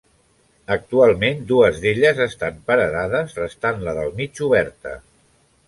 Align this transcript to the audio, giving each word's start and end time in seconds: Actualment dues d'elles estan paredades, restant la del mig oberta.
Actualment 0.75 1.43
dues 1.51 1.77
d'elles 1.83 2.23
estan 2.25 2.57
paredades, 2.71 3.37
restant 3.43 3.87
la 3.89 3.97
del 4.01 4.13
mig 4.23 4.43
oberta. 4.51 4.99